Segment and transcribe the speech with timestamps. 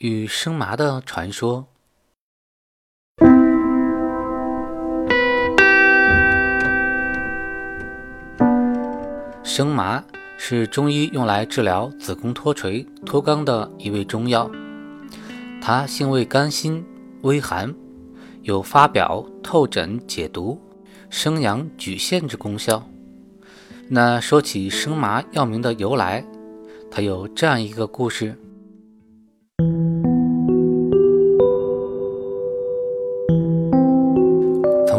[0.00, 1.66] 与生麻的传说。
[9.42, 10.02] 生麻
[10.38, 14.50] 是中医用来治疗子宫脱垂、脱肛的一味中药，
[15.60, 16.82] 它性味甘辛、
[17.20, 17.74] 微寒，
[18.40, 20.58] 有发表、透疹、解毒、
[21.10, 22.82] 生阳举陷之功效。
[23.86, 26.24] 那说起生麻药名的由来，
[26.90, 28.34] 它有这样一个故事。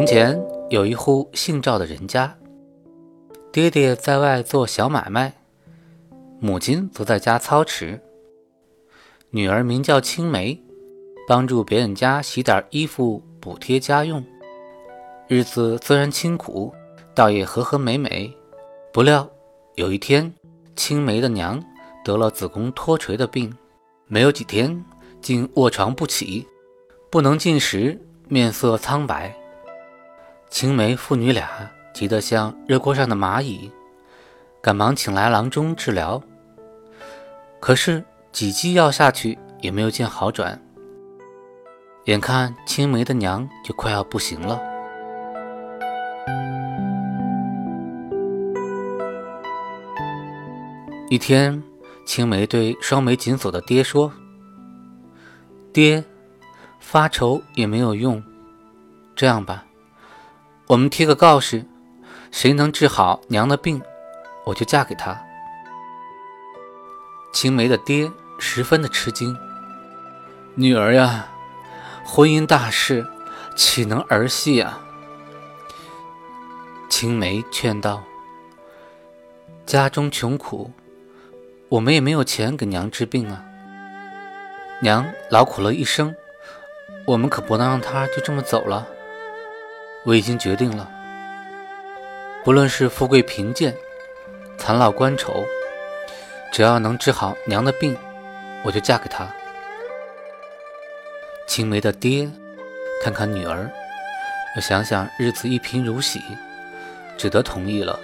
[0.00, 2.34] 从前有一户姓赵的人家，
[3.52, 5.30] 爹爹在外做小买卖，
[6.40, 8.00] 母亲则在家操持。
[9.28, 10.58] 女儿名叫青梅，
[11.28, 14.24] 帮助别人家洗点衣服，补贴家用，
[15.28, 16.72] 日子虽然清苦，
[17.14, 18.34] 倒也和和美美。
[18.94, 19.28] 不料
[19.74, 20.32] 有一天，
[20.74, 21.62] 青梅的娘
[22.02, 23.54] 得了子宫脱垂的病，
[24.06, 24.82] 没有几天，
[25.20, 26.48] 竟卧床不起，
[27.10, 29.36] 不能进食，面色苍白。
[30.50, 31.48] 青梅父女俩
[31.94, 33.70] 急得像热锅上的蚂蚁，
[34.60, 36.20] 赶忙请来郎中治疗。
[37.60, 40.60] 可是几剂药下去也没有见好转，
[42.06, 44.60] 眼看青梅的娘就快要不行了。
[51.08, 51.62] 一天，
[52.04, 54.12] 青梅对双眉紧锁的爹说
[55.72, 56.04] ：“爹，
[56.80, 58.22] 发愁也没有用，
[59.14, 59.64] 这样吧。”
[60.70, 61.64] 我们贴个告示，
[62.30, 63.82] 谁能治好娘的病，
[64.44, 65.20] 我就嫁给他。
[67.32, 68.08] 青梅的爹
[68.38, 69.36] 十分的吃惊，
[70.54, 71.26] 女儿呀，
[72.04, 73.04] 婚姻大事
[73.56, 74.78] 岂能儿戏呀？
[76.88, 78.04] 青梅劝道
[79.66, 80.70] ：“家中穷苦，
[81.68, 83.44] 我们也没有钱给娘治病啊。
[84.82, 86.14] 娘劳苦了一生，
[87.08, 88.86] 我们可不能让她就这么走了。”
[90.04, 90.90] 我已经决定了，
[92.42, 93.76] 不论是富贵贫贱、
[94.56, 95.44] 残老关丑，
[96.50, 97.96] 只要能治好娘的病，
[98.64, 99.28] 我就嫁给他。
[101.46, 102.30] 青梅的爹
[103.02, 103.70] 看看女儿，
[104.56, 106.22] 又想想日子一贫如洗，
[107.18, 107.98] 只得同意了。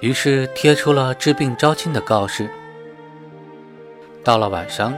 [0.00, 2.48] 于是贴出了治病招亲的告示。
[4.24, 4.96] 到了晚上，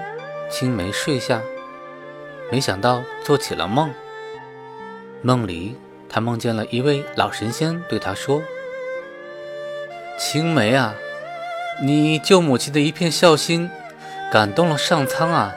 [0.48, 1.40] 青梅睡下，
[2.52, 3.92] 没想到做起了梦。
[5.24, 5.76] 梦里，
[6.08, 8.42] 他梦见了一位老神仙，对他说
[10.18, 10.96] ：“青梅啊，
[11.80, 13.70] 你救母亲的一片孝心，
[14.32, 15.54] 感动了上苍啊！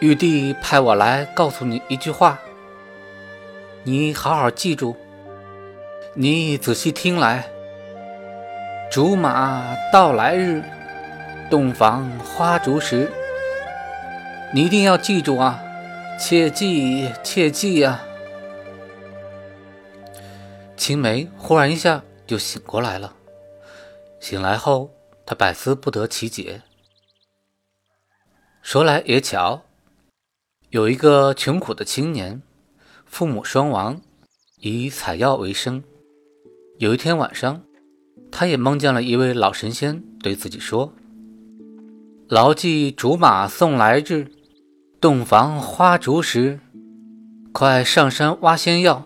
[0.00, 2.38] 玉帝派我来告诉你一句话，
[3.84, 4.94] 你好好记住。
[6.12, 7.48] 你仔细听来，
[8.90, 10.62] 竹马到来日，
[11.48, 13.10] 洞房花烛时，
[14.52, 15.62] 你一定要记住啊！
[16.18, 18.02] 切记，切记呀！”
[20.80, 23.14] 青梅忽然一下就醒过来了。
[24.18, 24.90] 醒来后，
[25.26, 26.62] 她百思不得其解。
[28.62, 29.60] 说来也巧，
[30.70, 32.40] 有一个穷苦的青年，
[33.04, 34.00] 父母双亡，
[34.56, 35.84] 以采药为生。
[36.78, 37.62] 有一天晚上，
[38.32, 40.94] 他也梦见了一位老神仙，对自己说
[42.26, 44.32] ：“牢记竹马送来日，
[44.98, 46.58] 洞房花烛时，
[47.52, 49.04] 快上山挖仙药。”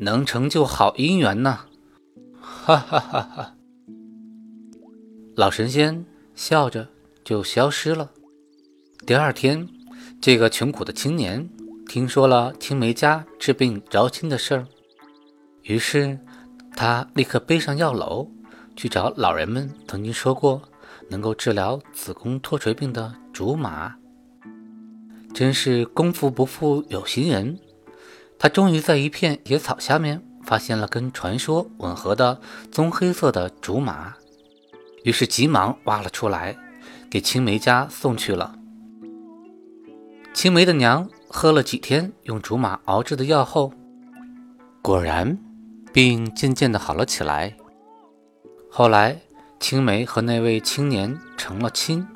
[0.00, 1.60] 能成就好姻缘呢，
[2.40, 3.54] 哈哈哈哈！
[5.34, 6.88] 老神仙笑着
[7.24, 8.12] 就消失了。
[9.04, 9.68] 第二天，
[10.20, 11.50] 这个穷苦的青年
[11.88, 14.66] 听说了青梅家治病招亲的事儿，
[15.62, 16.16] 于是
[16.76, 18.28] 他立刻背上药篓
[18.76, 20.62] 去找老人们曾经说过
[21.08, 23.96] 能够治疗子宫脱垂病的竹马。
[25.34, 27.58] 真是功夫不负有心人。
[28.38, 32.40] 他终于在一片野草下面发现了跟传说吻合的
[32.70, 34.14] 棕黑色的竹马，
[35.02, 36.56] 于是急忙挖了出来，
[37.10, 38.54] 给青梅家送去了。
[40.32, 43.72] 青梅的娘喝了几天用竹马熬制的药后，
[44.80, 45.36] 果然
[45.92, 47.56] 病渐渐的好了起来。
[48.70, 49.20] 后来，
[49.58, 52.06] 青梅和那位青年成了亲，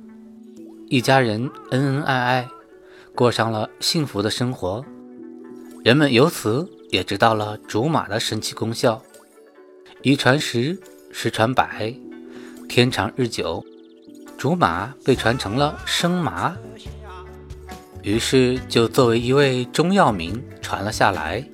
[0.87, 2.49] 一家人恩恩爱爱，
[3.15, 4.85] 过上了幸福的生活。
[5.85, 9.03] 人们由此也知道了竹马的神奇功效。
[10.03, 10.79] 一传十，
[11.11, 11.93] 十传百，
[12.69, 13.65] 天长日久，
[14.39, 16.57] 竹马被传成了生麻，
[18.03, 21.45] 于是就作为一味中药名传了下来。